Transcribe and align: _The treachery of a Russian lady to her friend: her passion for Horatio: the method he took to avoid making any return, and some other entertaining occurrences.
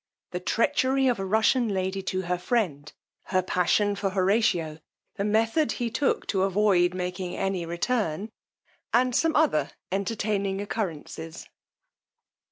_The 0.31 0.43
treachery 0.43 1.05
of 1.07 1.19
a 1.19 1.25
Russian 1.25 1.69
lady 1.69 2.01
to 2.01 2.23
her 2.23 2.39
friend: 2.39 2.91
her 3.25 3.43
passion 3.43 3.95
for 3.95 4.09
Horatio: 4.09 4.79
the 5.17 5.23
method 5.23 5.73
he 5.73 5.91
took 5.91 6.25
to 6.25 6.41
avoid 6.41 6.95
making 6.95 7.37
any 7.37 7.67
return, 7.67 8.31
and 8.91 9.15
some 9.15 9.35
other 9.35 9.69
entertaining 9.91 10.59
occurrences. 10.59 11.47